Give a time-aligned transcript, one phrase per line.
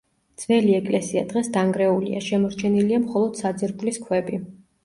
[0.43, 4.43] ძველი ეკლესია დღეს დანგრეულია, შემორჩენილია მხოლოდ საძირკვლის ქვები.